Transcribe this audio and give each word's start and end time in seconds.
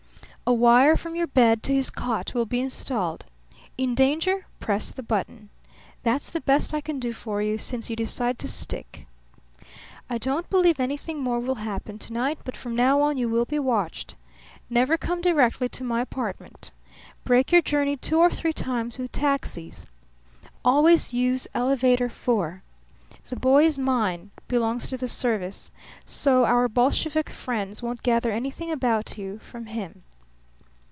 A 0.47 0.53
wire 0.53 0.97
from 0.97 1.15
your 1.15 1.27
bed 1.27 1.63
to 1.63 1.73
his 1.73 1.89
cot 1.89 2.33
will 2.33 2.45
be 2.45 2.59
installed. 2.59 3.23
In 3.77 3.95
danger, 3.95 4.47
press 4.59 4.91
the 4.91 5.01
button. 5.01 5.47
That's 6.03 6.29
the 6.29 6.41
best 6.41 6.73
I 6.73 6.81
can 6.81 6.99
do 6.99 7.13
for 7.13 7.41
you, 7.41 7.57
since 7.57 7.89
you 7.89 7.95
decide 7.95 8.37
to 8.39 8.49
stick. 8.49 9.07
I 10.09 10.17
don't 10.17 10.49
believe 10.49 10.77
anything 10.77 11.21
more 11.21 11.39
will 11.39 11.55
happen 11.63 11.97
to 11.99 12.11
night, 12.11 12.39
but 12.43 12.57
from 12.57 12.75
now 12.75 12.99
on 12.99 13.15
you 13.15 13.29
will 13.29 13.45
be 13.45 13.59
watched. 13.59 14.15
Never 14.69 14.97
come 14.97 15.21
directly 15.21 15.69
to 15.69 15.85
my 15.85 16.01
apartment. 16.01 16.71
Break 17.23 17.53
your 17.53 17.61
journey 17.61 17.95
two 17.95 18.19
or 18.19 18.29
three 18.29 18.51
times 18.51 18.97
with 18.97 19.13
taxis. 19.13 19.85
Always 20.65 21.13
use 21.13 21.47
Elevator 21.53 22.09
Four. 22.09 22.61
The 23.29 23.37
boy 23.37 23.63
is 23.67 23.77
mine; 23.77 24.31
belongs 24.49 24.89
to 24.89 24.97
the 24.97 25.07
service. 25.07 25.71
So 26.03 26.43
our 26.43 26.67
Bolshevik 26.67 27.29
friends 27.29 27.81
won't 27.81 28.03
gather 28.03 28.31
anything 28.33 28.69
about 28.69 29.17
you 29.17 29.39
from 29.39 29.67
him." 29.67 30.03